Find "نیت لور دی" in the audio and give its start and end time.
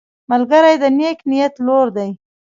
1.29-2.09